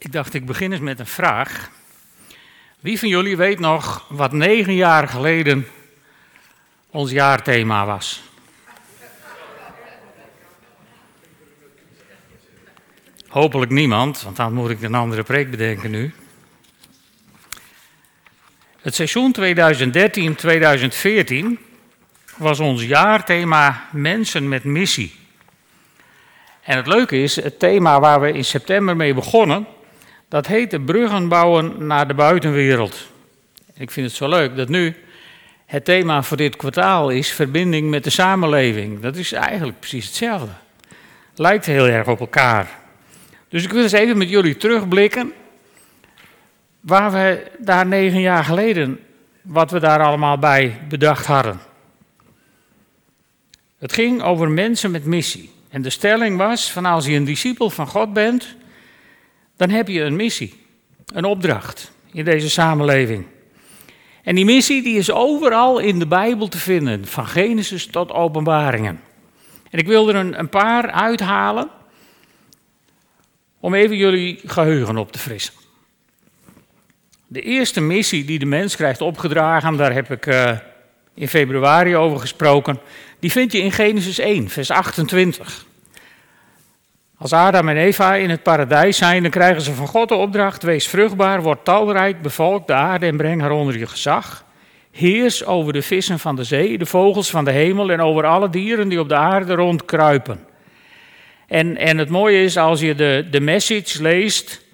[0.00, 1.70] Ik dacht, ik begin eens met een vraag.
[2.78, 5.66] Wie van jullie weet nog wat negen jaar geleden
[6.90, 8.22] ons jaarthema was?
[13.28, 16.14] Hopelijk niemand, want dan moet ik een andere preek bedenken nu.
[18.80, 19.44] Het seizoen 2013-2014
[22.36, 25.14] was ons jaarthema Mensen met missie.
[26.62, 29.66] En het leuke is, het thema waar we in september mee begonnen,
[30.30, 33.08] dat heette Bruggen bouwen naar de buitenwereld.
[33.74, 34.96] Ik vind het zo leuk dat nu
[35.66, 39.00] het thema voor dit kwartaal is verbinding met de samenleving.
[39.00, 40.52] Dat is eigenlijk precies hetzelfde.
[41.34, 42.68] Lijkt heel erg op elkaar.
[43.48, 45.32] Dus ik wil eens even met jullie terugblikken
[46.80, 49.00] waar we daar negen jaar geleden,
[49.42, 51.60] wat we daar allemaal bij bedacht hadden.
[53.78, 55.52] Het ging over mensen met missie.
[55.68, 58.58] En de stelling was: van als je een discipel van God bent,
[59.60, 60.54] dan heb je een missie,
[61.14, 63.26] een opdracht in deze samenleving.
[64.22, 69.00] En die missie die is overal in de Bijbel te vinden, van Genesis tot Openbaringen.
[69.70, 71.68] En ik wil er een, een paar uithalen
[73.60, 75.54] om even jullie geheugen op te frissen.
[77.26, 80.58] De eerste missie die de mens krijgt opgedragen, daar heb ik uh,
[81.14, 82.80] in februari over gesproken,
[83.18, 85.68] die vind je in Genesis 1, vers 28.
[87.20, 90.62] Als Adam en Eva in het paradijs zijn, dan krijgen ze van God de opdracht:
[90.62, 94.44] wees vruchtbaar, word talrijk, bevolk de aarde en breng haar onder je gezag.
[94.90, 98.50] Heers over de vissen van de zee, de vogels van de hemel en over alle
[98.50, 100.46] dieren die op de aarde rondkruipen.
[101.46, 104.64] En, en het mooie is, als je de, de message leest,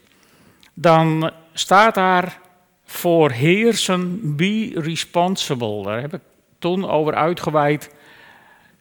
[0.74, 2.38] dan staat daar
[2.84, 5.82] voor heersen, be responsible.
[5.82, 6.22] Daar heb ik
[6.58, 7.94] toen over uitgeweid.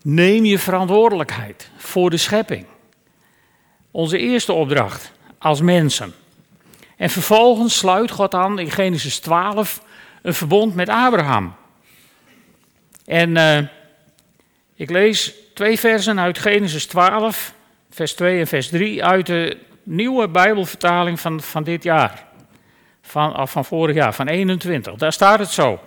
[0.02, 2.66] Neem je verantwoordelijkheid voor de schepping.
[3.96, 6.14] Onze eerste opdracht als mensen.
[6.98, 9.82] En vervolgens sluit God aan in Genesis 12
[10.22, 11.56] een verbond met Abraham.
[13.06, 13.58] En uh,
[14.76, 17.54] ik lees twee versen uit Genesis 12,
[17.90, 22.26] vers 2 en vers 3 uit de nieuwe Bijbelvertaling van, van dit jaar.
[23.02, 24.96] Van, of van vorig jaar, van 21.
[24.96, 25.80] Daar staat het zo.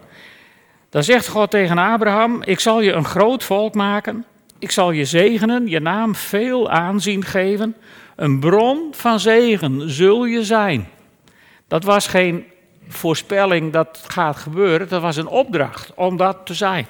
[0.91, 4.25] Dan zegt God tegen Abraham: Ik zal je een groot volk maken.
[4.59, 7.77] Ik zal je zegenen, je naam veel aanzien geven.
[8.19, 10.89] Een bron van zegen zul je zijn.
[11.69, 12.45] Dat was geen
[12.89, 16.87] voorspelling dat gaat gebeuren, dat was een opdracht om dat te zijn.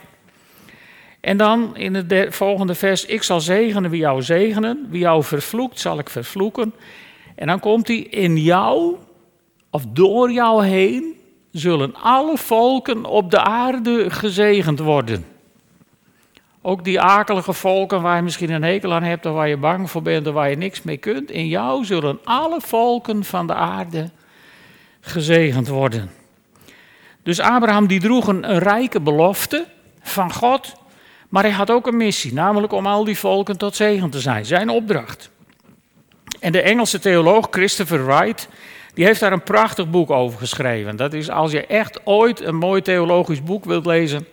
[1.21, 5.81] En dan in het volgende vers: Ik zal zegenen wie jou zegenen, wie jou vervloekt,
[5.81, 6.75] zal ik vervloeken.
[7.35, 8.97] En dan komt hij: In jou,
[9.71, 11.15] of door jou heen,
[11.53, 15.25] zullen alle volken op de aarde gezegend worden.
[16.69, 19.91] Ook die akelige volken waar je misschien een hekel aan hebt, of waar je bang
[19.91, 21.31] voor bent, of waar je niks mee kunt.
[21.31, 24.11] In jou zullen alle volken van de aarde
[25.01, 26.11] gezegend worden.
[27.23, 29.67] Dus Abraham die droeg een, een rijke belofte
[30.03, 30.75] van God,
[31.29, 34.47] maar hij had ook een missie, namelijk om al die volken tot zegen te zijn.
[34.47, 35.31] Zijn opdracht.
[36.41, 38.49] En de Engelse theoloog Christopher Wright,
[38.95, 40.97] die heeft daar een prachtig boek over geschreven.
[40.97, 44.27] Dat is als je echt ooit een mooi theologisch boek wilt lezen,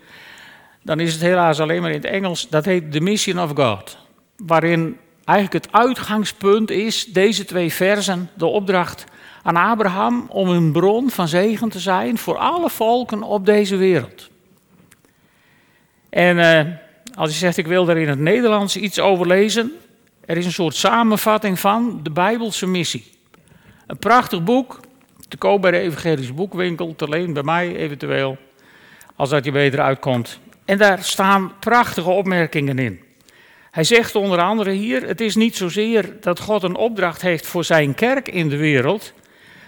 [0.85, 2.49] dan is het helaas alleen maar in het Engels.
[2.49, 3.97] Dat heet The Mission of God.
[4.37, 9.05] Waarin eigenlijk het uitgangspunt is, deze twee versen, de opdracht
[9.43, 14.29] aan Abraham om een bron van zegen te zijn voor alle volken op deze wereld.
[16.09, 16.61] En uh,
[17.15, 19.71] als je zegt, ik wil daar in het Nederlands iets over lezen,
[20.25, 23.11] er is een soort samenvatting van de Bijbelse missie.
[23.87, 24.79] Een prachtig boek,
[25.27, 28.37] te koop bij de Evangelische Boekwinkel, te leen bij mij eventueel,
[29.15, 30.39] als dat je beter uitkomt.
[30.65, 33.03] En daar staan prachtige opmerkingen in.
[33.71, 37.63] Hij zegt onder andere hier: Het is niet zozeer dat God een opdracht heeft voor
[37.63, 39.13] zijn kerk in de wereld,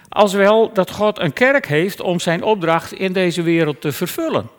[0.08, 4.50] als wel dat God een kerk heeft om zijn opdracht in deze wereld te vervullen.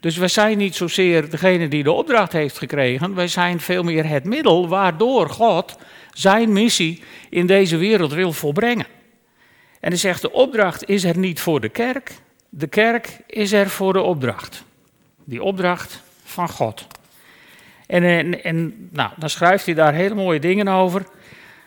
[0.00, 4.08] Dus wij zijn niet zozeer degene die de opdracht heeft gekregen, wij zijn veel meer
[4.08, 5.76] het middel waardoor God
[6.12, 8.86] zijn missie in deze wereld wil volbrengen.
[9.80, 12.12] En hij zegt: De opdracht is er niet voor de kerk,
[12.48, 14.66] de kerk is er voor de opdracht
[15.28, 16.86] die opdracht van God.
[17.86, 21.06] En, en, en nou, dan schrijft hij daar hele mooie dingen over.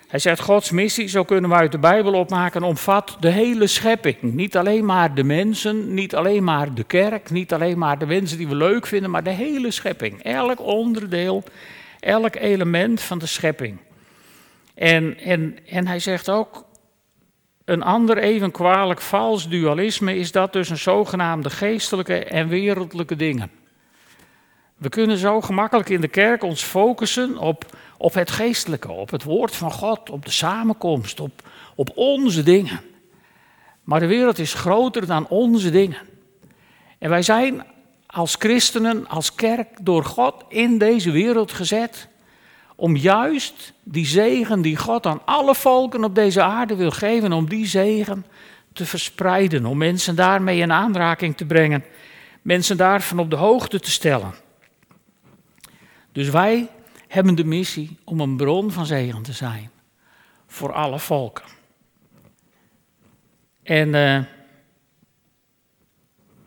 [0.07, 4.17] Hij zegt, Gods missie, zo kunnen we uit de Bijbel opmaken, omvat de hele schepping.
[4.21, 8.37] Niet alleen maar de mensen, niet alleen maar de kerk, niet alleen maar de mensen
[8.37, 10.23] die we leuk vinden, maar de hele schepping.
[10.23, 11.43] Elk onderdeel,
[11.99, 13.77] elk element van de schepping.
[14.73, 16.65] En, en, en hij zegt ook,
[17.71, 23.51] een ander even kwalijk vals dualisme is dat tussen zogenaamde geestelijke en wereldlijke dingen.
[24.77, 27.65] We kunnen zo gemakkelijk in de kerk ons focussen op,
[27.97, 31.31] op het geestelijke, op het woord van God, op de samenkomst, op,
[31.75, 32.81] op onze dingen.
[33.83, 35.97] Maar de wereld is groter dan onze dingen.
[36.97, 37.63] En wij zijn
[38.07, 42.07] als christenen, als kerk, door God in deze wereld gezet
[42.81, 47.49] om juist die zegen die God aan alle volken op deze aarde wil geven, om
[47.49, 48.25] die zegen
[48.73, 51.83] te verspreiden, om mensen daarmee in aanraking te brengen,
[52.41, 54.33] mensen daarvan op de hoogte te stellen.
[56.11, 56.69] Dus wij
[57.07, 59.71] hebben de missie om een bron van zegen te zijn
[60.47, 61.45] voor alle volken.
[63.63, 64.19] En uh,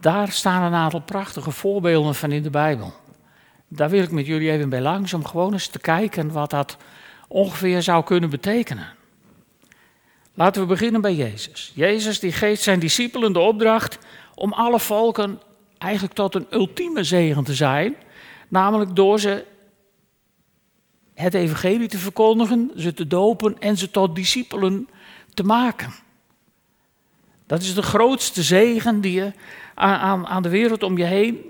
[0.01, 2.95] daar staan een aantal prachtige voorbeelden van in de Bijbel.
[3.75, 6.77] Daar wil ik met jullie even bij langs om gewoon eens te kijken wat dat
[7.29, 8.87] ongeveer zou kunnen betekenen.
[10.35, 11.73] Laten we beginnen bij Jezus.
[11.75, 13.99] Jezus die geeft zijn discipelen de opdracht
[14.35, 15.41] om alle volken
[15.79, 17.97] eigenlijk tot een ultieme zegen te zijn,
[18.49, 19.45] namelijk door ze
[21.15, 24.89] het evangelie te verkondigen, ze te dopen en ze tot discipelen
[25.35, 25.93] te maken.
[27.47, 29.33] Dat is de grootste zegen die je
[29.75, 31.41] aan, aan de wereld om je heen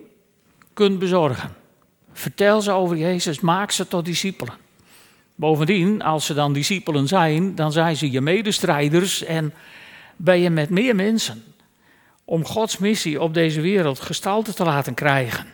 [0.73, 1.63] kunt bezorgen.
[2.17, 4.55] Vertel ze over Jezus, maak ze tot discipelen.
[5.35, 9.55] Bovendien, als ze dan discipelen zijn, dan zijn ze je medestrijders en
[10.17, 11.45] ben je met meer mensen
[12.25, 15.47] om Gods missie op deze wereld gestalte te laten krijgen.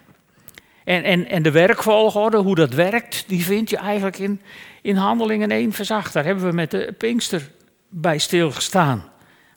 [0.85, 4.41] En, en, en de werkvolgorde, hoe dat werkt, die vind je eigenlijk in,
[4.83, 6.13] in Handelingen 1 vers 8.
[6.13, 7.51] Daar hebben we met de Pinkster
[7.89, 9.05] bij stilgestaan.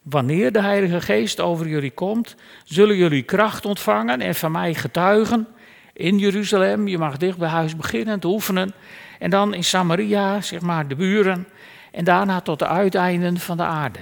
[0.01, 5.47] Wanneer de Heilige Geest over jullie komt, zullen jullie kracht ontvangen en van mij getuigen
[5.93, 6.87] in Jeruzalem.
[6.87, 8.73] Je mag dicht bij huis beginnen te oefenen.
[9.19, 11.47] En dan in Samaria, zeg maar, de buren.
[11.91, 13.99] En daarna tot de uiteinden van de aarde.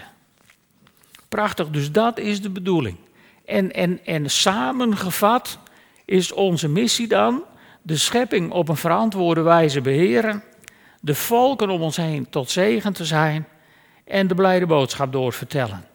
[1.29, 2.97] Prachtig, dus dat is de bedoeling.
[3.45, 5.59] En, en, en samengevat
[6.05, 7.43] is onze missie dan
[7.81, 10.43] de schepping op een verantwoorde wijze beheren,
[11.01, 13.47] de volken om ons heen tot zegen te zijn
[14.05, 15.85] en de blijde boodschap doorvertellen.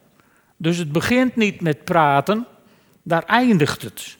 [0.56, 2.46] Dus het begint niet met praten,
[3.02, 4.18] daar eindigt het.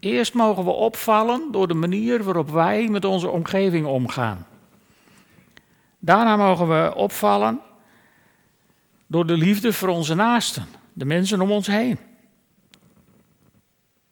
[0.00, 4.46] Eerst mogen we opvallen door de manier waarop wij met onze omgeving omgaan.
[5.98, 7.60] Daarna mogen we opvallen
[9.06, 11.98] door de liefde voor onze naasten, de mensen om ons heen.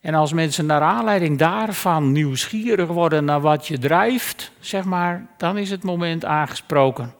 [0.00, 5.58] En als mensen naar aanleiding daarvan nieuwsgierig worden naar wat je drijft, zeg maar, dan
[5.58, 7.14] is het moment aangesproken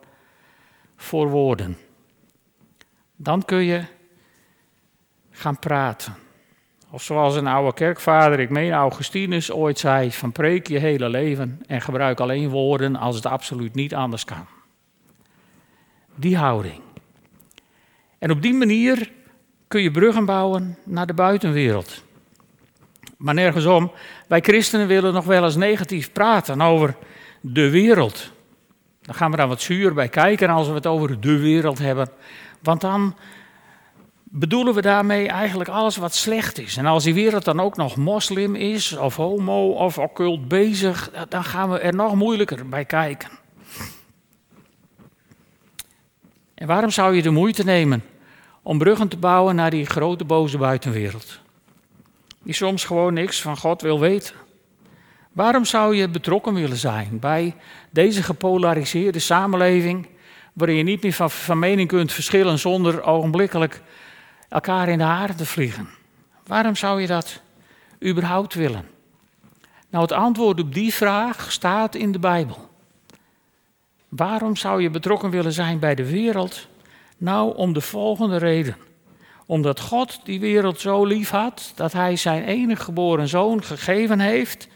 [0.95, 1.77] voor woorden.
[3.15, 3.83] Dan kun je
[5.31, 6.15] gaan praten.
[6.91, 11.61] Of zoals een oude kerkvader, ik meen Augustinus, ooit zei: van preek je hele leven
[11.65, 14.45] en gebruik alleen woorden als het absoluut niet anders kan.
[16.15, 16.81] Die houding.
[18.19, 19.11] En op die manier
[19.67, 22.03] kun je bruggen bouwen naar de buitenwereld.
[23.17, 23.91] Maar nergens om.
[24.27, 26.95] Wij christenen willen nog wel eens negatief praten over
[27.41, 28.31] de wereld.
[29.01, 32.09] Dan gaan we daar wat zuur bij kijken als we het over de wereld hebben.
[32.61, 33.15] Want dan
[34.29, 36.77] bedoelen we daarmee eigenlijk alles wat slecht is.
[36.77, 41.43] En als die wereld dan ook nog moslim is, of homo, of occult bezig, dan
[41.43, 43.29] gaan we er nog moeilijker bij kijken.
[46.53, 48.03] En waarom zou je de moeite nemen
[48.61, 51.39] om bruggen te bouwen naar die grote boze buitenwereld?
[52.43, 54.35] Die soms gewoon niks van God wil weten.
[55.31, 57.55] Waarom zou je betrokken willen zijn bij
[57.89, 60.07] deze gepolariseerde samenleving,
[60.53, 63.81] waarin je niet meer van, van mening kunt verschillen zonder ogenblikkelijk
[64.49, 65.89] elkaar in de te vliegen.
[66.45, 67.41] Waarom zou je dat
[68.05, 68.85] überhaupt willen?
[69.89, 72.69] Nou, het antwoord op die vraag staat in de Bijbel.
[74.09, 76.67] Waarom zou je betrokken willen zijn bij de wereld?
[77.17, 78.77] Nou, om de volgende reden.
[79.45, 84.67] Omdat God die wereld zo lief had dat hij zijn enige geboren zoon gegeven heeft,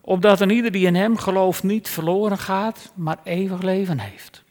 [0.00, 4.41] opdat een ieder die in hem gelooft niet verloren gaat, maar eeuwig leven heeft.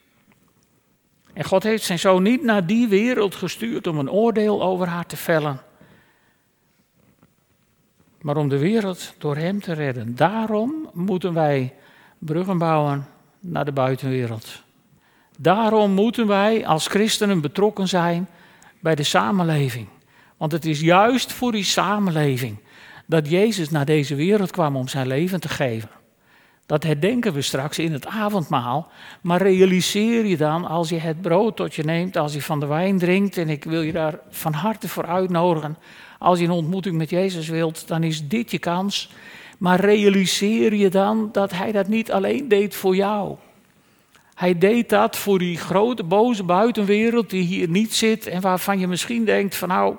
[1.32, 5.06] En God heeft zijn zoon niet naar die wereld gestuurd om een oordeel over haar
[5.06, 5.60] te vellen,
[8.20, 10.16] maar om de wereld door hem te redden.
[10.16, 11.74] Daarom moeten wij
[12.18, 13.06] bruggen bouwen
[13.40, 14.62] naar de buitenwereld.
[15.38, 18.28] Daarom moeten wij als christenen betrokken zijn
[18.80, 19.86] bij de samenleving.
[20.36, 22.58] Want het is juist voor die samenleving
[23.06, 25.88] dat Jezus naar deze wereld kwam om zijn leven te geven.
[26.72, 28.90] Dat herdenken we straks in het avondmaal.
[29.20, 32.66] Maar realiseer je dan, als je het brood tot je neemt, als je van de
[32.66, 35.76] wijn drinkt, en ik wil je daar van harte voor uitnodigen,
[36.18, 39.10] als je een ontmoeting met Jezus wilt, dan is dit je kans.
[39.58, 43.36] Maar realiseer je dan dat Hij dat niet alleen deed voor jou.
[44.34, 48.86] Hij deed dat voor die grote boze buitenwereld die hier niet zit en waarvan je
[48.86, 49.96] misschien denkt van nou,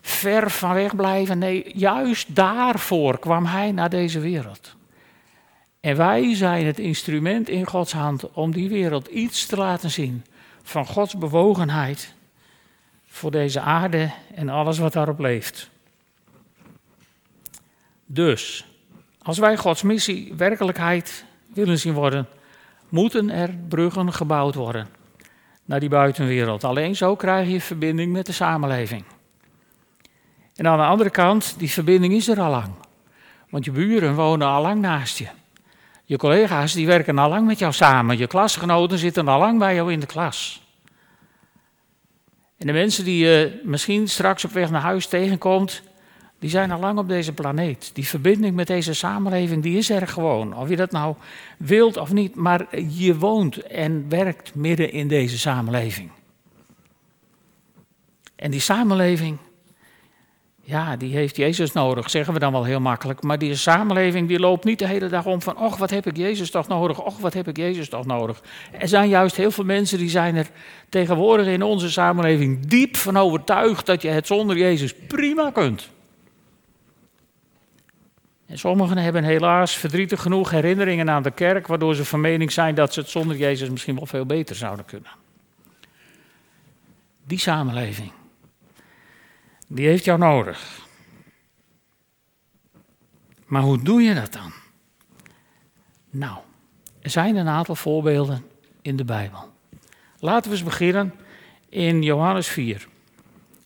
[0.00, 1.38] ver van weg blijven.
[1.38, 4.75] Nee, juist daarvoor kwam hij naar deze wereld.
[5.86, 10.24] En wij zijn het instrument in Gods hand om die wereld iets te laten zien
[10.62, 12.14] van Gods bewogenheid
[13.06, 15.70] voor deze aarde en alles wat daarop leeft.
[18.06, 18.66] Dus,
[19.22, 21.24] als wij Gods missie werkelijkheid
[21.54, 22.26] willen zien worden,
[22.88, 24.88] moeten er bruggen gebouwd worden
[25.64, 26.64] naar die buitenwereld.
[26.64, 29.04] Alleen zo krijg je verbinding met de samenleving.
[30.54, 32.74] En aan de andere kant, die verbinding is er al lang.
[33.50, 35.28] Want je buren wonen al lang naast je.
[36.08, 38.18] Je collega's die werken al lang met jou samen.
[38.18, 40.62] Je klasgenoten zitten al lang bij jou in de klas.
[42.58, 45.82] En de mensen die je misschien straks op weg naar huis tegenkomt,
[46.38, 47.90] die zijn al lang op deze planeet.
[47.94, 50.56] Die verbinding met deze samenleving, die is er gewoon.
[50.56, 51.14] Of je dat nou
[51.58, 56.10] wilt of niet, maar je woont en werkt midden in deze samenleving.
[58.36, 59.38] En die samenleving,
[60.68, 63.22] ja, die heeft Jezus nodig, zeggen we dan wel heel makkelijk.
[63.22, 66.16] Maar die samenleving die loopt niet de hele dag om van, och, wat heb ik
[66.16, 68.42] Jezus toch nodig, och, wat heb ik Jezus toch nodig.
[68.72, 70.46] Er zijn juist heel veel mensen die zijn er
[70.88, 75.88] tegenwoordig in onze samenleving diep van overtuigd dat je het zonder Jezus prima kunt.
[78.46, 82.74] En sommigen hebben helaas verdrietig genoeg herinneringen aan de kerk, waardoor ze van mening zijn
[82.74, 85.10] dat ze het zonder Jezus misschien wel veel beter zouden kunnen.
[87.24, 88.12] Die samenleving,
[89.66, 90.84] die heeft jou nodig.
[93.46, 94.52] Maar hoe doe je dat dan?
[96.10, 96.38] Nou,
[97.00, 98.44] er zijn een aantal voorbeelden
[98.82, 99.52] in de Bijbel.
[100.18, 101.14] Laten we eens beginnen
[101.68, 102.88] in Johannes 4.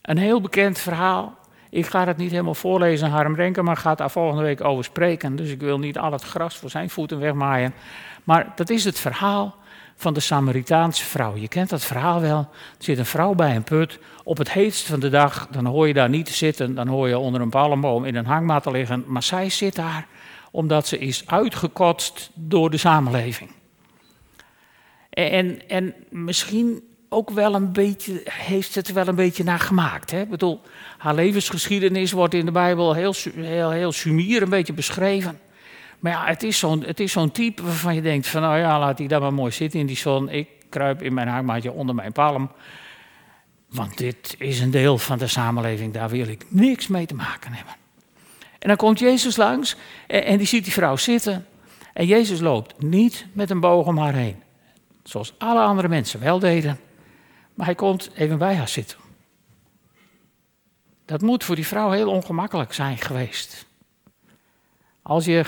[0.02, 1.38] Een heel bekend verhaal
[1.71, 5.37] ik ga het niet helemaal voorlezen, Harm Renken, maar gaat daar volgende week over spreken.
[5.37, 7.75] Dus ik wil niet al het gras voor zijn voeten wegmaaien.
[8.25, 9.54] Maar dat is het verhaal
[10.00, 11.37] van de Samaritaanse vrouw.
[11.37, 12.38] Je kent dat verhaal wel.
[12.38, 13.99] Er zit een vrouw bij een put.
[14.25, 16.75] Op het heetst van de dag, dan hoor je daar niet te zitten.
[16.75, 19.04] Dan hoor je onder een palmboom in een hangmat te liggen.
[19.07, 20.07] Maar zij zit daar
[20.50, 23.50] omdat ze is uitgekotst door de samenleving.
[25.11, 30.11] En, en misschien ook wel een beetje, heeft het wel een beetje naar gemaakt.
[30.11, 30.21] Hè?
[30.21, 30.61] Ik bedoel,
[30.99, 35.40] haar levensgeschiedenis wordt in de Bijbel heel, heel, heel sumier een beetje beschreven.
[36.00, 39.21] Maar ja, het is zo'n type waarvan je denkt van, nou ja, laat die daar
[39.21, 40.28] maar mooi zitten in die zon.
[40.28, 42.50] Ik kruip in mijn hangmaatje onder mijn palm.
[43.69, 47.52] Want dit is een deel van de samenleving, daar wil ik niks mee te maken
[47.52, 47.75] hebben.
[48.59, 49.76] En dan komt Jezus langs
[50.07, 51.47] en, en die ziet die vrouw zitten.
[51.92, 54.42] En Jezus loopt niet met een boog om haar heen.
[55.02, 56.80] Zoals alle andere mensen wel deden.
[57.54, 58.99] Maar hij komt even bij haar zitten.
[61.04, 63.66] Dat moet voor die vrouw heel ongemakkelijk zijn geweest.
[65.02, 65.45] Als je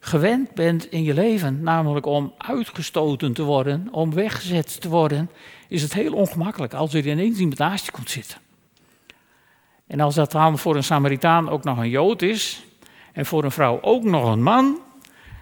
[0.00, 5.30] gewend bent in je leven, namelijk om uitgestoten te worden, om weggezet te worden,
[5.68, 8.38] is het heel ongemakkelijk als er ineens iemand naast je komt zitten.
[9.86, 12.64] En als dat dan voor een Samaritaan ook nog een Jood is,
[13.12, 14.78] en voor een vrouw ook nog een man,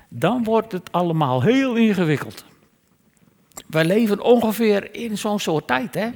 [0.09, 2.45] dan wordt het allemaal heel ingewikkeld.
[3.67, 5.95] Wij leven ongeveer in zo'n soort tijd.
[5.95, 6.11] Hè?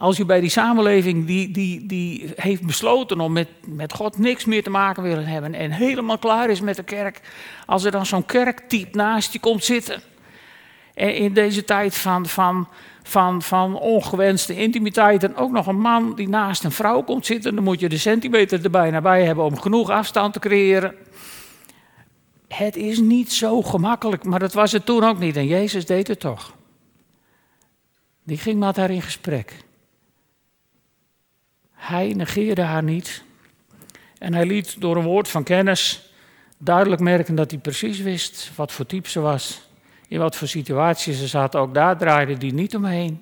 [0.00, 4.44] Als je bij die samenleving die, die, die heeft besloten om met, met God niks
[4.44, 7.20] meer te maken willen hebben en helemaal klaar is met de kerk,
[7.66, 10.02] als er dan zo'n kerktype naast je komt zitten.
[10.94, 12.68] En in deze tijd van, van,
[13.02, 17.54] van, van ongewenste intimiteit en ook nog een man die naast een vrouw komt zitten,
[17.54, 20.94] dan moet je de centimeter er bijna bij hebben om genoeg afstand te creëren.
[22.48, 26.08] Het is niet zo gemakkelijk, maar dat was het toen ook niet en Jezus deed
[26.08, 26.54] het toch.
[28.22, 29.68] Die ging met haar in gesprek.
[31.80, 33.22] Hij negeerde haar niet.
[34.18, 36.12] En hij liet door een woord van kennis
[36.58, 39.68] duidelijk merken dat hij precies wist wat voor type ze was.
[40.08, 41.56] In wat voor situatie ze zat.
[41.56, 43.20] Ook daar draaide hij niet omheen.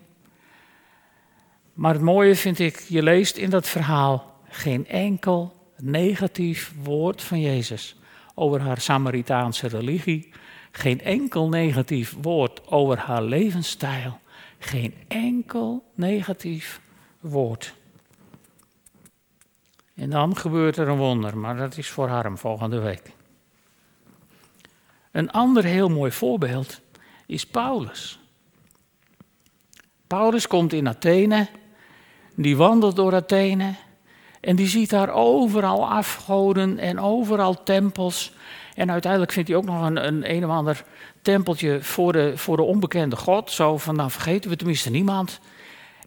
[1.74, 7.40] Maar het mooie vind ik, je leest in dat verhaal geen enkel negatief woord van
[7.40, 7.96] Jezus
[8.34, 10.28] over haar Samaritaanse religie.
[10.70, 14.18] Geen enkel negatief woord over haar levensstijl.
[14.58, 16.80] Geen enkel negatief
[17.20, 17.74] woord.
[19.98, 23.12] En dan gebeurt er een wonder, maar dat is voor Harm volgende week.
[25.10, 26.80] Een ander heel mooi voorbeeld
[27.26, 28.20] is Paulus.
[30.06, 31.48] Paulus komt in Athene,
[32.34, 33.74] die wandelt door Athene
[34.40, 38.32] en die ziet daar overal afgoden en overal tempels.
[38.74, 40.84] En uiteindelijk vindt hij ook nog een, een, of ander
[41.22, 43.50] tempeltje voor de, voor de onbekende God.
[43.50, 45.40] Zo van, nou vergeten we tenminste niemand.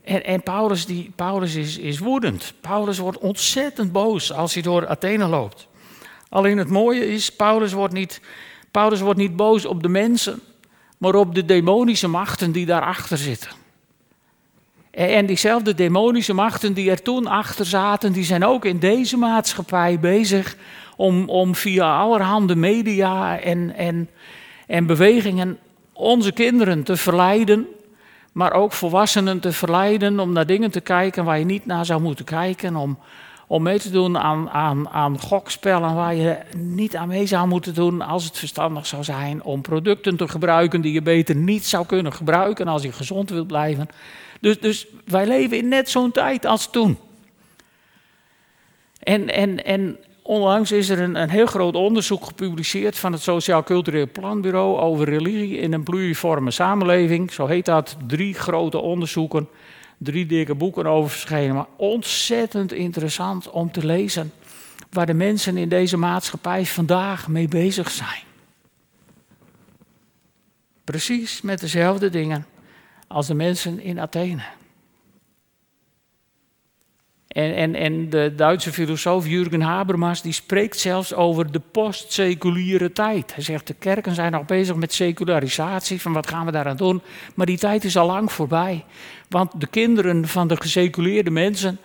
[0.04, 2.54] En, Paulus, die, Paulus is, is woedend.
[2.62, 5.68] Paulus wordt ontzettend boos als hij door Athene loopt.
[6.30, 8.22] Alleen het mooie is, Paulus wordt niet,
[8.72, 10.42] Paulus wordt niet boos op de mensen,
[10.98, 13.50] maar op de demonische machten die daarachter zitten.
[14.92, 20.00] En diezelfde demonische machten die er toen achter zaten, die zijn ook in deze maatschappij
[20.00, 20.56] bezig
[20.98, 24.10] om, om via allerhande media en, en,
[24.68, 25.58] en bewegingen
[25.94, 27.68] onze kinderen te verleiden,
[28.32, 32.02] maar ook volwassenen te verleiden om naar dingen te kijken waar je niet naar zou
[32.02, 33.00] moeten kijken, om,
[33.48, 37.74] om mee te doen aan, aan, aan gokspellen waar je niet aan mee zou moeten
[37.74, 41.86] doen als het verstandig zou zijn, om producten te gebruiken die je beter niet zou
[41.86, 43.90] kunnen gebruiken als je gezond wilt blijven.
[44.40, 46.98] Dus, dus wij leven in net zo'n tijd als toen.
[49.00, 49.98] En, en, en
[50.32, 55.10] onlangs is er een, een heel groot onderzoek gepubliceerd van het Sociaal Cultureel Planbureau over
[55.10, 57.32] religie in een pluriforme samenleving.
[57.32, 59.48] Zo heet dat, drie grote onderzoeken,
[59.98, 61.56] drie dikke boeken over verschenen.
[61.56, 64.34] Maar ontzettend interessant om te lezen
[64.90, 68.24] waar de mensen in deze maatschappij vandaag mee bezig zijn.
[70.84, 72.46] Precies met dezelfde dingen
[73.08, 74.42] als de mensen in Athene.
[77.32, 83.34] En, en, en de Duitse filosoof Jürgen Habermas die spreekt zelfs over de postseculiere tijd.
[83.34, 87.02] Hij zegt de kerken zijn nog bezig met secularisatie, van wat gaan we daaraan doen.
[87.36, 88.84] Maar die tijd is al lang voorbij.
[89.30, 91.80] Want de kinderen van de geseculeerde mensen,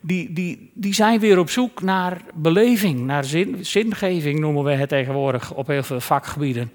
[0.00, 4.88] die, die, die zijn weer op zoek naar beleving, naar zin, zingeving noemen we het
[4.88, 6.72] tegenwoordig op heel veel vakgebieden.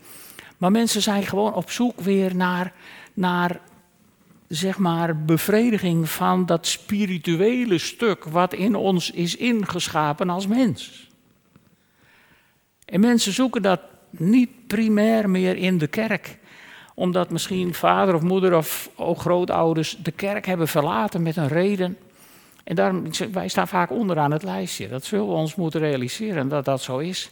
[0.57, 2.73] Maar mensen zijn gewoon op zoek weer naar,
[3.13, 3.59] naar
[4.50, 11.10] zeg maar, bevrediging van dat spirituele stuk wat in ons is ingeschapen als mens.
[12.86, 16.38] En mensen zoeken dat niet primair meer in de kerk,
[16.96, 21.98] omdat misschien vader of moeder of grootouders de kerk hebben verlaten met een reden.
[22.63, 24.88] En daarom, wij staan vaak onderaan het lijstje.
[24.88, 27.32] Dat zullen we ons moeten realiseren dat dat zo is.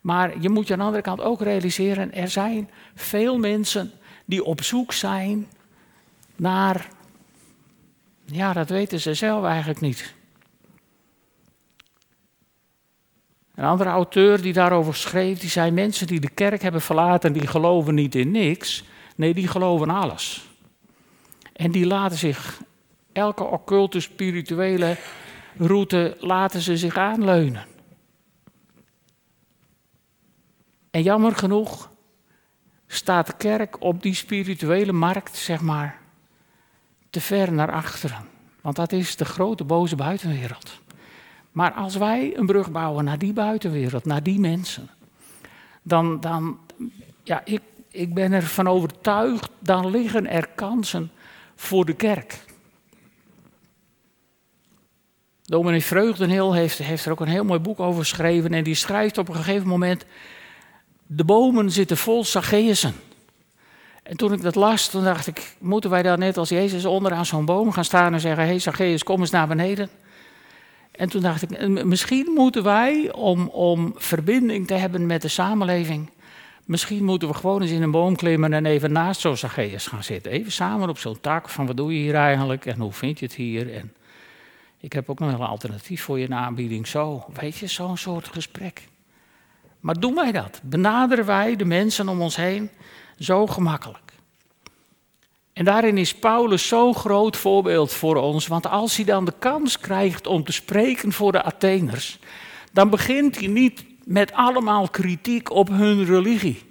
[0.00, 3.92] Maar je moet je aan de andere kant ook realiseren, er zijn veel mensen
[4.24, 5.46] die op zoek zijn
[6.40, 6.88] naar,
[8.24, 10.14] ja, dat weten ze zelf eigenlijk niet.
[13.54, 17.46] Een andere auteur die daarover schreef, die zei: Mensen die de kerk hebben verlaten, die
[17.46, 18.84] geloven niet in niks.
[19.16, 20.48] Nee, die geloven alles.
[21.52, 22.60] En die laten zich,
[23.12, 24.96] elke occulte spirituele
[25.56, 27.66] route, laten ze zich aanleunen.
[30.90, 31.90] En jammer genoeg
[32.86, 35.98] staat de kerk op die spirituele markt, zeg maar,
[37.10, 38.24] te ver naar achteren.
[38.60, 40.80] Want dat is de grote boze buitenwereld.
[41.52, 44.88] Maar als wij een brug bouwen naar die buitenwereld, naar die mensen,
[45.82, 46.58] dan, dan
[47.22, 51.10] ja, ik, ik ben ervan overtuigd, dan liggen er kansen
[51.54, 52.44] voor de kerk.
[55.42, 59.18] Dominee Vreugdenhil heeft, heeft er ook een heel mooi boek over geschreven en die schrijft
[59.18, 60.04] op een gegeven moment,
[61.06, 62.94] de bomen zitten vol Zacchaeusen.
[64.10, 67.26] En toen ik dat las, toen dacht ik, moeten wij dan net als Jezus onderaan
[67.26, 69.88] zo'n boom gaan staan en zeggen, hé Zacchaeus, kom eens naar beneden.
[70.90, 76.10] En toen dacht ik, misschien moeten wij, om, om verbinding te hebben met de samenleving,
[76.64, 80.04] misschien moeten we gewoon eens in een boom klimmen en even naast zo'n Zacchaeus gaan
[80.04, 80.32] zitten.
[80.32, 83.24] Even samen op zo'n tak van wat doe je hier eigenlijk en hoe vind je
[83.24, 83.74] het hier?
[83.74, 83.92] En
[84.80, 86.86] ik heb ook nog een alternatief voor je in aanbieding.
[86.86, 88.88] Zo, weet je, zo'n soort gesprek.
[89.80, 90.60] Maar doen wij dat?
[90.62, 92.70] Benaderen wij de mensen om ons heen
[93.20, 94.12] zo gemakkelijk.
[95.52, 99.78] En daarin is Paulus zo'n groot voorbeeld voor ons, want als hij dan de kans
[99.78, 102.18] krijgt om te spreken voor de Atheners,
[102.72, 106.62] dan begint hij niet met allemaal kritiek op hun religie.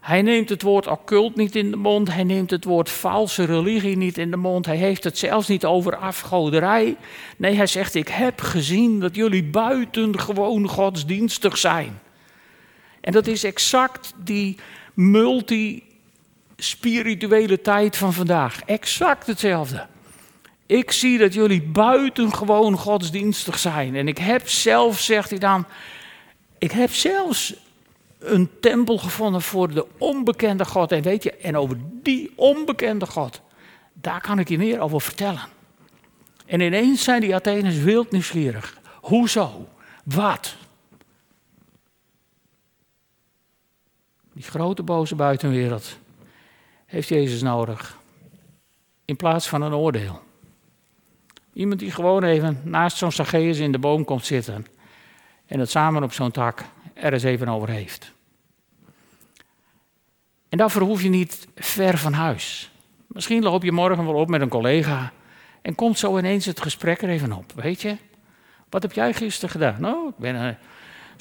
[0.00, 3.96] Hij neemt het woord occult niet in de mond, hij neemt het woord valse religie
[3.96, 6.96] niet in de mond, hij heeft het zelfs niet over afgoderij.
[7.36, 12.00] Nee, hij zegt, ik heb gezien dat jullie buitengewoon godsdienstig zijn.
[13.00, 14.56] En dat is exact die
[15.00, 18.60] multi-spirituele tijd van vandaag.
[18.64, 19.86] Exact hetzelfde.
[20.66, 23.96] Ik zie dat jullie buitengewoon godsdienstig zijn.
[23.96, 25.66] En ik heb zelf, zegt hij dan,
[26.58, 27.54] ik heb zelfs
[28.18, 30.92] een tempel gevonden voor de onbekende God.
[30.92, 33.40] En weet je, en over die onbekende God,
[33.92, 35.42] daar kan ik je meer over vertellen.
[36.46, 38.78] En ineens zijn die Atheners wild nieuwsgierig.
[39.00, 39.68] Hoezo?
[40.04, 40.56] Wat?
[44.40, 45.98] Die grote boze buitenwereld
[46.86, 47.98] heeft Jezus nodig.
[49.04, 50.22] In plaats van een oordeel.
[51.52, 54.66] Iemand die gewoon even naast zo'n Zacchaeus in de boom komt zitten.
[55.46, 58.12] En het samen op zo'n tak er eens even over heeft.
[60.48, 62.70] En daarvoor hoef je niet ver van huis.
[63.06, 65.12] Misschien loop je morgen wel op met een collega.
[65.62, 67.52] En komt zo ineens het gesprek er even op.
[67.54, 67.96] Weet je,
[68.68, 69.80] wat heb jij gisteren gedaan?
[69.80, 70.48] Nou, ik ben uh,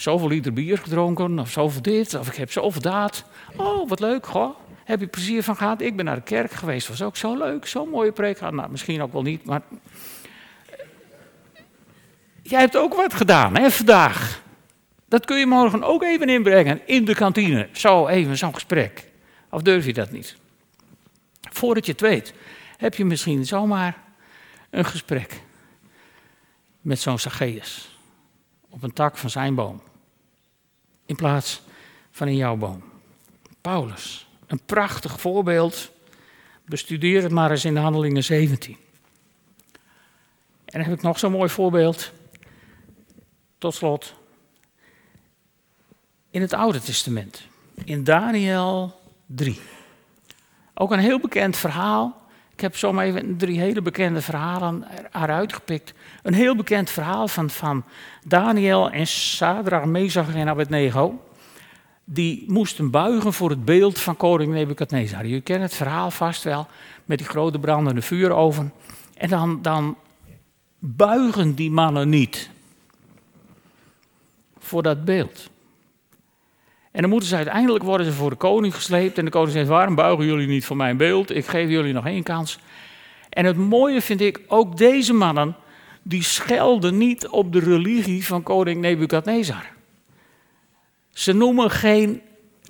[0.02, 3.24] zoveel liter bier gedronken, of zoveel dit, of ik heb zoveel dat.
[3.56, 4.56] Oh, wat leuk, goh.
[4.84, 5.82] Heb je plezier van gehad?
[5.82, 8.42] Ik ben naar de kerk geweest, was ook zo leuk, zo'n mooie preek.
[8.42, 9.62] Nou, misschien ook wel niet, maar.
[12.42, 14.42] Jij hebt ook wat gedaan, hè, vandaag.
[15.08, 17.70] Dat kun je morgen ook even inbrengen in de kantine.
[17.72, 19.08] Zo even zo'n gesprek.
[19.50, 20.38] Of durf je dat niet?
[21.42, 22.34] Voordat je het weet,
[22.78, 23.98] heb je misschien zomaar
[24.70, 25.42] een gesprek
[26.82, 27.98] met zo'n Zacchaeus
[28.70, 29.82] op een tak van zijn boom.
[31.10, 31.62] In plaats
[32.12, 32.84] van in jouw boom.
[33.62, 35.92] Paulus, een prachtig voorbeeld.
[36.66, 38.78] Bestudeer het maar eens in de Handelingen 17.
[40.66, 42.12] En dan heb ik nog zo'n mooi voorbeeld.
[43.58, 44.14] Tot slot.
[46.30, 47.42] In het Oude Testament.
[47.84, 49.60] In Daniel 3.
[50.74, 52.29] Ook een heel bekend verhaal.
[52.60, 55.94] Ik heb zomaar even drie hele bekende verhalen eruit gepikt.
[56.24, 57.84] Een heel bekend verhaal van, van
[58.26, 61.26] Daniel en Sadra, Mezach en Abednego.
[62.04, 65.26] Die moesten buigen voor het beeld van koning Nebukadnezar.
[65.26, 66.68] Je kent het verhaal vast wel,
[67.06, 68.74] met die grote brandende vuuroven.
[69.14, 69.98] En dan, dan
[70.80, 72.50] buigen die mannen niet
[74.58, 75.50] voor dat beeld.
[76.92, 79.18] En dan moeten ze uiteindelijk worden ze voor de koning gesleept.
[79.18, 81.36] En de koning zegt: Waarom buigen jullie niet voor mijn beeld?
[81.36, 82.60] Ik geef jullie nog één kans.
[83.30, 85.56] En het mooie vind ik, ook deze mannen,
[86.04, 89.66] die schelden niet op de religie van koning Nebukadnezar.
[91.10, 92.22] Ze noemen geen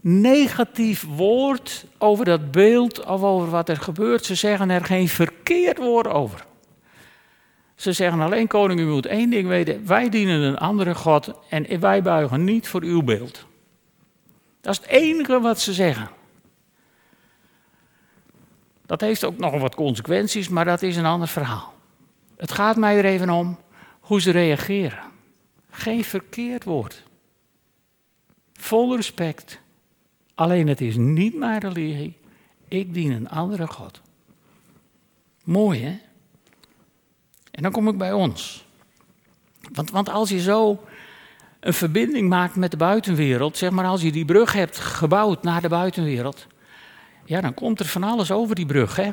[0.01, 4.25] negatief woord over dat beeld of over wat er gebeurt.
[4.25, 6.45] Ze zeggen er geen verkeerd woord over.
[7.75, 9.85] Ze zeggen alleen, koning, u moet één ding weten.
[9.85, 13.47] Wij dienen een andere God en wij buigen niet voor uw beeld.
[14.61, 16.09] Dat is het enige wat ze zeggen.
[18.85, 21.73] Dat heeft ook nog wat consequenties, maar dat is een ander verhaal.
[22.37, 23.59] Het gaat mij er even om
[23.99, 24.99] hoe ze reageren.
[25.69, 27.03] Geen verkeerd woord.
[28.53, 29.59] Vol respect.
[30.35, 32.17] Alleen het is niet mijn religie.
[32.67, 34.01] Ik dien een andere God.
[35.43, 35.99] Mooi hè?
[37.51, 38.65] En dan kom ik bij ons.
[39.71, 40.83] Want, want als je zo
[41.59, 45.61] een verbinding maakt met de buitenwereld, zeg maar als je die brug hebt gebouwd naar
[45.61, 46.47] de buitenwereld,
[47.25, 48.95] ja, dan komt er van alles over die brug.
[48.95, 49.11] Hè?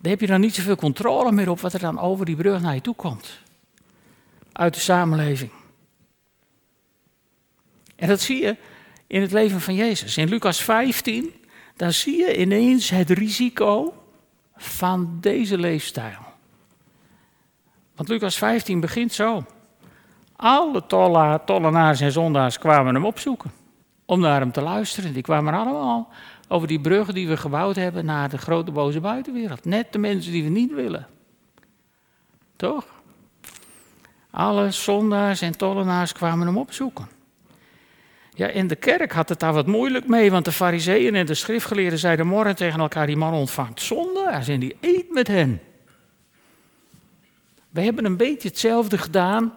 [0.00, 2.60] Dan heb je dan niet zoveel controle meer op wat er dan over die brug
[2.60, 3.38] naar je toe komt.
[4.52, 5.50] Uit de samenleving.
[7.96, 8.56] En dat zie je
[9.06, 10.16] in het leven van Jezus.
[10.16, 11.34] In Lucas 15,
[11.76, 14.04] dan zie je ineens het risico
[14.56, 16.18] van deze leefstijl.
[17.94, 19.46] Want Lucas 15 begint zo.
[20.36, 20.82] Alle
[21.44, 23.52] tollenaars en zondaars kwamen hem opzoeken
[24.04, 25.12] om naar hem te luisteren.
[25.12, 26.08] Die kwamen allemaal
[26.48, 29.64] over die bruggen die we gebouwd hebben naar de grote boze buitenwereld.
[29.64, 31.06] Net de mensen die we niet willen.
[32.56, 32.84] Toch?
[34.30, 37.08] Alle zondaars en tollenaars kwamen hem opzoeken.
[38.34, 41.34] Ja, in de kerk had het daar wat moeilijk mee, want de fariseeën en de
[41.34, 45.60] schriftgeleerden zeiden morgen tegen elkaar, die man ontvangt zondaars en die eet met hen.
[47.70, 49.52] We hebben een beetje hetzelfde gedaan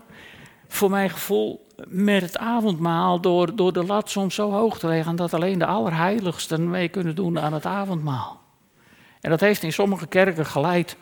[0.68, 5.16] voor mijn gevoel met het avondmaal door, door de lat soms zo hoog te leggen
[5.16, 8.42] dat alleen de allerheiligsten mee kunnen doen aan het avondmaal.
[9.22, 10.98] En dat heeft in sommige kerken geleid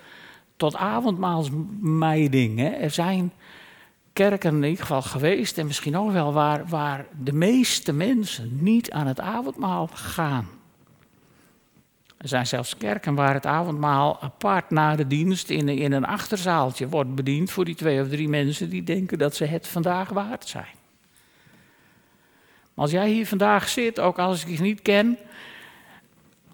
[0.57, 2.59] tot avondmaalsmijding.
[2.59, 2.69] Hè.
[2.69, 3.33] Er zijn
[4.13, 8.91] kerken in ieder geval geweest en misschien ook wel waar, waar de meeste mensen niet
[8.91, 10.47] aan het avondmaal gaan.
[12.17, 16.89] Er zijn zelfs kerken waar het avondmaal apart na de dienst in, in een achterzaaltje
[16.89, 20.47] wordt bediend voor die twee of drie mensen die denken dat ze het vandaag waard
[20.47, 20.73] zijn.
[22.73, 25.17] Als jij hier vandaag zit, ook als ik je niet ken,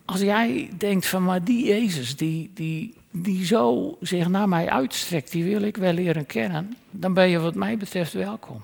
[0.06, 5.32] als jij denkt van maar die Jezus die, die, die zo zich naar mij uitstrekt,
[5.32, 8.63] die wil ik wel leren kennen, dan ben je wat mij betreft welkom.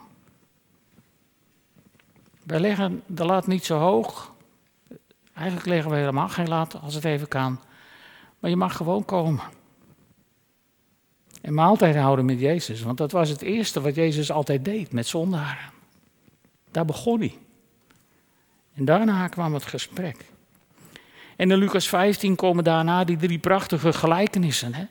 [2.43, 4.35] Wij leggen de lat niet zo hoog
[5.37, 7.59] Eigenlijk leggen we helemaal geen lat als het even kan.
[8.39, 9.43] Maar je mag gewoon komen.
[11.41, 12.81] En maaltijd houden met Jezus.
[12.81, 15.71] Want dat was het eerste wat Jezus altijd deed met zondaren.
[16.71, 17.37] Daar begon hij.
[18.73, 20.25] En daarna kwam het gesprek.
[21.35, 24.73] En in Lucas 15 komen daarna die drie prachtige gelijkenissen.
[24.73, 24.85] Hè?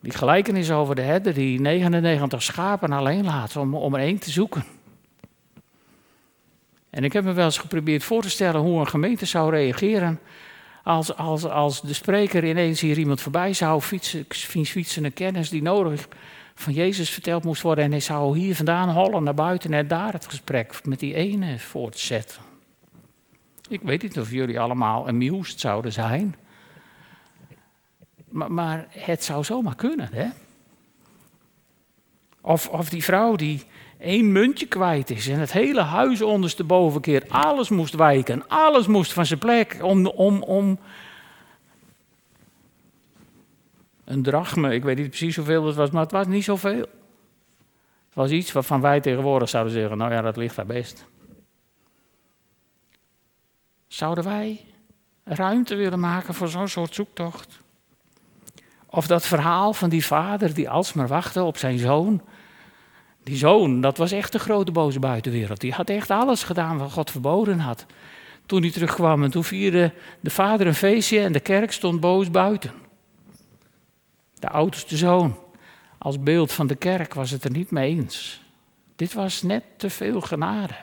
[0.00, 4.30] Die gelijkenis over de herder die 99 schapen alleen laat om, om er één te
[4.30, 4.64] zoeken.
[6.90, 10.20] En ik heb me wel eens geprobeerd voor te stellen hoe een gemeente zou reageren
[10.82, 14.24] als, als, als de spreker ineens hier iemand voorbij zou fietsen,
[14.64, 16.08] fietsen een kennis die nodig
[16.54, 17.84] van Jezus verteld moest worden.
[17.84, 21.58] En hij zou hier vandaan hollen naar buiten en daar het gesprek met die ene
[21.58, 22.42] voortzetten.
[23.68, 26.36] Ik weet niet of jullie allemaal amused zouden zijn.
[28.28, 30.28] Maar, maar het zou zomaar kunnen, hè?
[32.40, 33.64] Of, of die vrouw die,
[34.00, 37.30] één muntje kwijt is en het hele huis ondersteboven keert.
[37.30, 40.78] Alles moest wijken, alles moest van zijn plek om, om, om
[44.04, 46.86] een drachme, ik weet niet precies hoeveel het was, maar het was niet zoveel.
[48.06, 51.06] Het was iets waarvan wij tegenwoordig zouden zeggen, nou ja, dat ligt daar best.
[53.86, 54.64] Zouden wij
[55.24, 57.60] ruimte willen maken voor zo'n soort zoektocht?
[58.86, 62.22] Of dat verhaal van die vader die alsmaar wachtte op zijn zoon.
[63.22, 65.60] Die zoon, dat was echt de grote boze buitenwereld.
[65.60, 67.86] Die had echt alles gedaan wat God verboden had.
[68.46, 72.30] Toen hij terugkwam en toen vierde de vader een feestje en de kerk stond boos
[72.30, 72.72] buiten.
[74.38, 75.38] De oudste zoon,
[75.98, 78.42] als beeld van de kerk, was het er niet mee eens.
[78.96, 80.74] Dit was net te veel genade.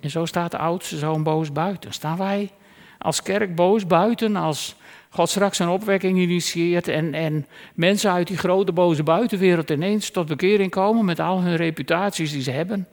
[0.00, 1.92] En zo staat de oudste zoon boos buiten.
[1.92, 2.50] Staan wij
[2.98, 4.76] als kerk boos buiten als
[5.10, 10.26] God straks een opwekking initieert en, en mensen uit die grote boze buitenwereld ineens tot
[10.26, 12.88] bekering komen met al hun reputaties die ze hebben?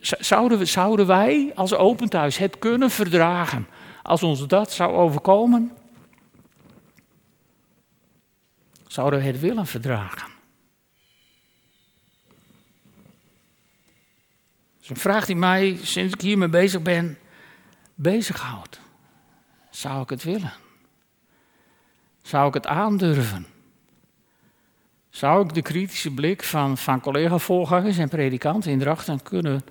[0.00, 3.66] Zouden, we, zouden wij als open thuis het kunnen verdragen
[4.02, 5.72] als ons dat zou overkomen?
[8.86, 10.32] Zouden we het willen verdragen?
[14.74, 17.18] Dat is een vraag die mij, sinds ik hiermee bezig ben,
[17.94, 18.80] bezighoudt.
[19.70, 20.52] Zou ik het willen?
[22.24, 23.46] Zou ik het aandurven?
[25.10, 29.64] Zou ik de kritische blik van, van collega-voorgangers en predikanten in Drachten kunnen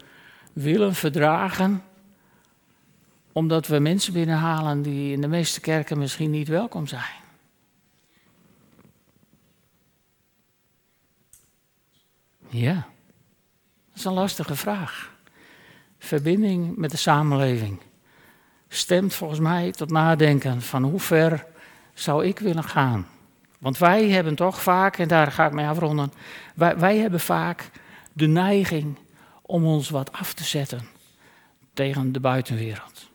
[0.53, 1.83] willen verdragen?
[3.31, 7.21] Omdat we mensen binnenhalen die in de meeste kerken misschien niet welkom zijn.
[12.49, 15.11] Ja, dat is een lastige vraag.
[15.97, 17.79] Verbinding met de samenleving
[18.67, 21.51] stemt volgens mij tot nadenken van hoe ver
[21.93, 23.07] zou ik willen gaan.
[23.59, 26.13] Want wij hebben toch vaak, en daar ga ik mee afronden,
[26.55, 27.69] wij, wij hebben vaak
[28.13, 28.97] de neiging
[29.41, 30.87] om ons wat af te zetten
[31.73, 33.11] tegen de buitenwereld.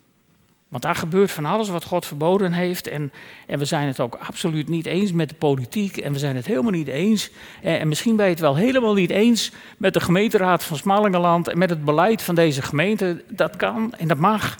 [0.68, 2.86] Want daar gebeurt van alles wat God verboden heeft.
[2.86, 3.12] En,
[3.46, 5.96] en we zijn het ook absoluut niet eens met de politiek.
[5.96, 7.30] En we zijn het helemaal niet eens.
[7.62, 11.48] En, en misschien ben je het wel helemaal niet eens met de gemeenteraad van Smallingenland.
[11.48, 13.24] En met het beleid van deze gemeente.
[13.28, 14.56] Dat kan en dat mag.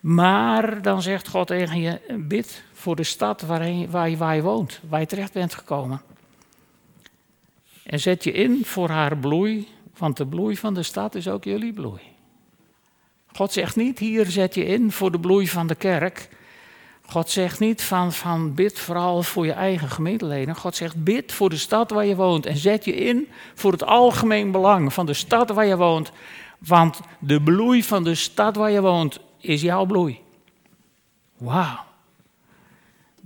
[0.00, 4.80] Maar dan zegt God tegen je: bid voor de stad waar, je, waar je woont,
[4.88, 6.02] waar je terecht bent gekomen.
[7.82, 9.68] En zet je in voor haar bloei,
[9.98, 12.00] want de bloei van de stad is ook jullie bloei.
[13.32, 16.28] God zegt niet, hier zet je in voor de bloei van de kerk.
[17.06, 20.56] God zegt niet van, van bid vooral voor je eigen gemeenteleden.
[20.56, 23.84] God zegt bid voor de stad waar je woont en zet je in voor het
[23.84, 26.12] algemeen belang van de stad waar je woont.
[26.58, 30.20] Want de bloei van de stad waar je woont is jouw bloei.
[31.36, 31.92] Wauw.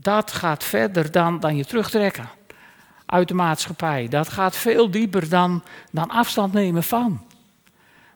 [0.09, 2.29] Dat gaat verder dan, dan je terugtrekken
[3.07, 4.09] uit de maatschappij.
[4.09, 7.25] Dat gaat veel dieper dan, dan afstand nemen van.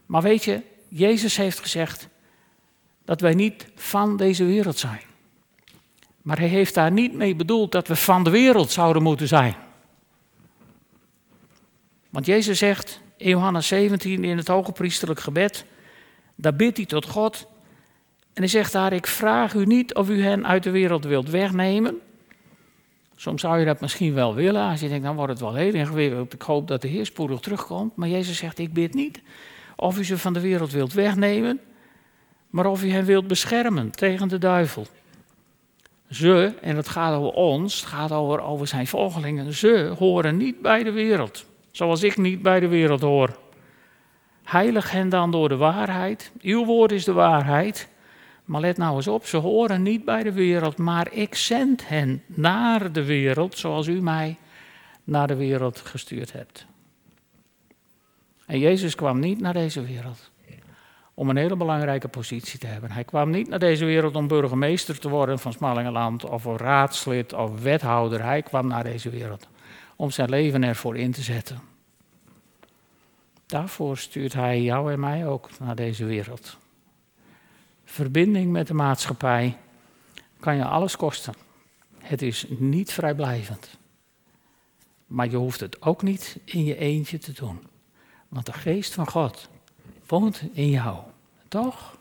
[0.07, 2.09] Maar weet je, Jezus heeft gezegd
[3.05, 5.01] dat wij niet van deze wereld zijn.
[6.23, 9.55] Maar hij heeft daar niet mee bedoeld dat we van de wereld zouden moeten zijn.
[12.11, 15.65] Want Jezus zegt in Johannes 17 in het hoge priesterlijk gebed,
[16.35, 17.47] daar bidt hij tot God
[18.33, 21.31] en hij zegt daar, ik vraag u niet of u hen uit de wereld wilt
[21.31, 21.99] wegnemen.
[23.17, 25.75] Soms zou je dat misschien wel willen, als je denkt, dan wordt het wel heel
[25.75, 26.33] ingewikkeld.
[26.33, 27.97] Ik hoop dat de Heer spoedig terugkomt.
[27.97, 29.21] Maar Jezus zegt, ik bid niet
[29.77, 31.61] of u ze van de wereld wilt wegnemen,
[32.51, 34.87] maar of u hen wilt beschermen tegen de duivel.
[36.11, 40.61] Ze, en het gaat over ons, het gaat over, over zijn volgelingen, ze horen niet
[40.61, 43.39] bij de wereld, zoals ik niet bij de wereld hoor.
[44.45, 46.33] Heilig hen dan door de waarheid.
[46.41, 47.89] Uw woord is de waarheid.
[48.45, 52.23] Maar let nou eens op, ze horen niet bij de wereld, maar ik zend hen
[52.27, 54.39] naar de wereld zoals u mij
[55.05, 56.67] naar de wereld gestuurd hebt.
[58.47, 60.31] En Jezus kwam niet naar deze wereld
[61.15, 62.91] om een hele belangrijke positie te hebben.
[62.91, 67.63] Hij kwam niet naar deze wereld om burgemeester te worden van Smallingenland of raadslid of
[67.63, 68.23] wethouder.
[68.23, 69.49] Hij kwam naar deze wereld
[69.97, 71.61] om zijn leven ervoor in te zetten.
[73.47, 76.59] Daarvoor stuurt hij jou en mij ook naar deze wereld
[77.93, 79.57] verbinding met de maatschappij
[80.41, 81.35] kan je alles kosten.
[81.99, 83.79] Het is niet vrijblijvend.
[85.07, 87.61] Maar je hoeft het ook niet in je eentje te doen.
[88.29, 89.49] Want de geest van God
[90.07, 90.99] woont in jou.
[91.49, 91.99] Toch?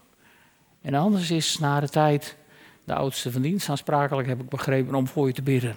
[0.82, 2.38] En anders is na de tijd
[2.84, 5.75] de oudste van dienst aansprakelijk, heb ik begrepen, om voor je te bidden.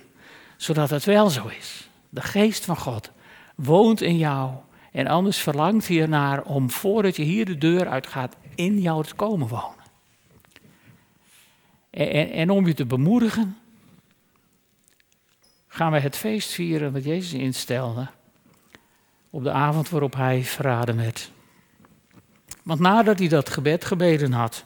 [0.57, 1.89] Zodat het wel zo is.
[2.09, 3.11] De geest van God
[3.57, 4.51] woont in jou.
[4.93, 9.15] En anders verlangt hij ernaar om voordat je hier de deur uitgaat, in jou te
[9.15, 9.84] komen wonen.
[11.95, 13.57] En, en, om je te bemoedigen,
[15.67, 18.09] gaan we het feest vieren wat Jezus instelde.
[19.31, 21.31] op de avond waarop hij verraden werd.
[22.63, 24.65] Want nadat hij dat gebed gebeden had,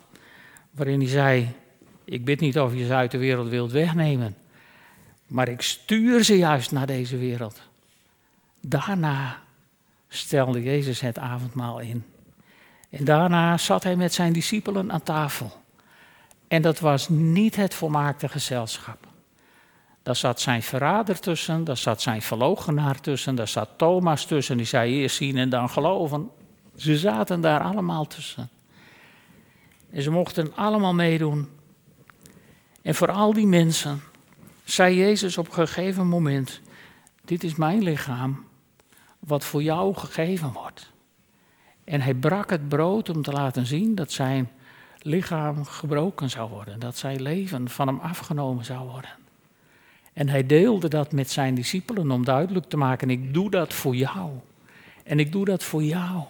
[0.71, 1.55] waarin hij zei:
[2.05, 4.37] Ik bid niet of je ze uit de wereld wilt wegnemen,
[5.27, 7.61] maar ik stuur ze juist naar deze wereld.
[8.61, 9.43] Daarna
[10.09, 12.05] stelde Jezus het avondmaal in.
[12.91, 15.67] En daarna zat hij met zijn discipelen aan tafel.
[16.49, 19.07] En dat was niet het volmaakte gezelschap.
[20.03, 24.67] Daar zat zijn verrader tussen, daar zat zijn verloochenaar tussen, daar zat Thomas tussen, die
[24.67, 26.31] zei eerst zien en dan geloven.
[26.77, 28.49] Ze zaten daar allemaal tussen.
[29.91, 31.49] En ze mochten allemaal meedoen.
[32.83, 34.03] En voor al die mensen
[34.65, 36.61] zei Jezus op een gegeven moment:
[37.25, 38.45] Dit is mijn lichaam,
[39.19, 40.91] wat voor jou gegeven wordt.
[41.85, 44.51] En hij brak het brood om te laten zien dat zijn
[44.99, 49.11] lichaam gebroken zou worden, dat zijn leven van hem afgenomen zou worden.
[50.13, 53.97] En hij deelde dat met zijn discipelen om duidelijk te maken: ik doe dat voor
[53.97, 54.31] jou.
[55.05, 56.23] En ik doe dat voor jou.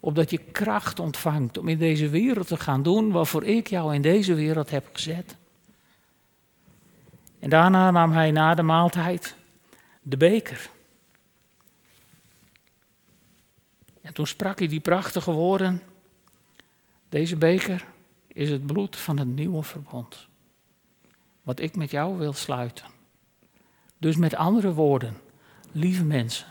[0.00, 4.02] Opdat je kracht ontvangt om in deze wereld te gaan doen waarvoor ik jou in
[4.02, 5.36] deze wereld heb gezet.
[7.38, 9.36] En daarna nam hij na de maaltijd
[10.02, 10.70] de beker.
[14.02, 15.82] En toen sprak hij die prachtige woorden.
[17.16, 17.84] Deze beker
[18.26, 20.28] is het bloed van het nieuwe verbond.
[21.42, 22.86] Wat ik met jou wil sluiten.
[23.98, 25.16] Dus met andere woorden,
[25.72, 26.46] lieve mensen,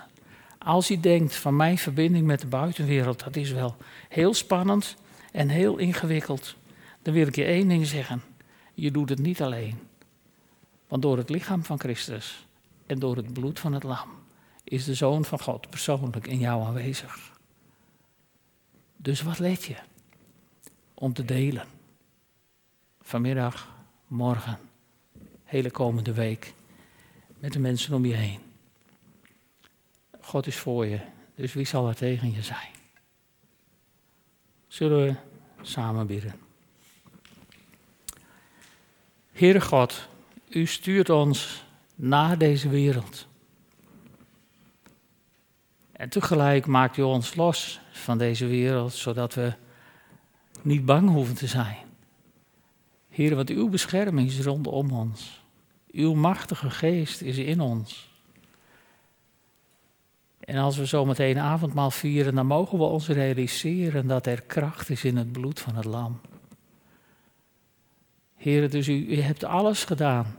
[0.57, 3.75] als je denkt van mijn verbinding met de buitenwereld, dat is wel
[4.09, 4.95] heel spannend
[5.31, 6.55] en heel ingewikkeld,
[7.01, 8.21] dan wil ik je één ding zeggen.
[8.73, 9.79] Je doet het niet alleen.
[10.87, 12.47] Want door het lichaam van Christus
[12.85, 14.09] en door het bloed van het lam
[14.63, 17.33] is de Zoon van God persoonlijk in jou aanwezig.
[18.95, 19.75] Dus wat let je?
[20.95, 21.67] Om te delen.
[23.01, 23.75] Vanmiddag,
[24.07, 24.59] morgen,
[25.43, 26.53] hele komende week.
[27.39, 28.39] Met de mensen om je heen.
[30.21, 30.99] God is voor je,
[31.35, 32.71] dus wie zal er tegen je zijn?
[34.67, 35.15] Zullen we
[35.61, 36.35] samen bidden?
[39.31, 40.07] Heere God,
[40.49, 41.63] u stuurt ons
[41.95, 43.27] naar deze wereld.
[45.91, 49.53] En tegelijk maakt u ons los van deze wereld, zodat we
[50.65, 51.77] niet bang hoeven te zijn.
[53.09, 55.43] Heer, want uw bescherming is rondom ons.
[55.91, 58.13] Uw machtige geest is in ons.
[60.39, 64.89] En als we zo meteen avondmaal vieren, dan mogen we ons realiseren dat er kracht
[64.89, 66.19] is in het bloed van het lam.
[68.35, 70.37] Heer, dus u, u hebt alles gedaan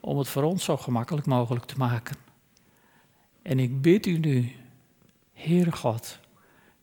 [0.00, 2.16] om het voor ons zo gemakkelijk mogelijk te maken.
[3.42, 4.52] En ik bid u nu,
[5.32, 6.18] Heere God,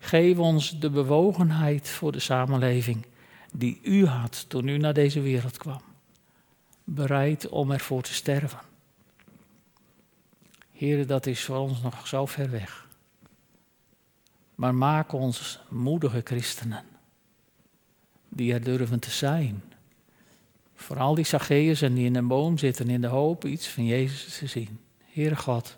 [0.03, 3.05] geef ons de bewogenheid voor de samenleving
[3.53, 5.81] die u had toen u naar deze wereld kwam.
[6.83, 8.59] Bereid om ervoor te sterven.
[10.71, 12.87] Heere, dat is voor ons nog zo ver weg.
[14.55, 16.83] Maar maak ons moedige christenen,
[18.29, 19.63] die er durven te zijn.
[20.75, 24.37] Vooral die Zacchaeus en die in een boom zitten in de hoop iets van Jezus
[24.37, 24.79] te zien.
[25.05, 25.75] Heere God,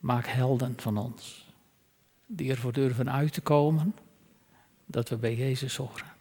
[0.00, 1.43] maak helden van ons,
[2.26, 3.94] die ervoor durven uit te komen
[4.86, 6.12] dat we bij Jezus horen.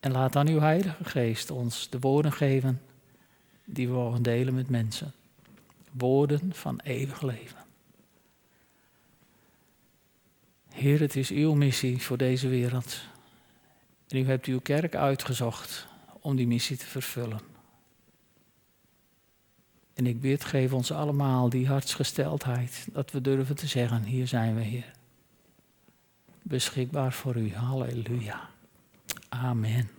[0.00, 2.82] En laat dan uw Heilige Geest ons de woorden geven
[3.64, 5.12] die we mogen delen met mensen.
[5.92, 7.64] Woorden van eeuwig leven.
[10.68, 13.00] Heer, het is uw missie voor deze wereld.
[14.08, 15.86] En u hebt uw kerk uitgezocht
[16.20, 17.57] om die missie te vervullen.
[19.98, 24.54] En ik bid, geef ons allemaal die hartsgesteldheid, dat we durven te zeggen, hier zijn
[24.54, 24.92] we, Heer.
[26.42, 28.48] Beschikbaar voor u, halleluja.
[29.28, 29.97] Amen.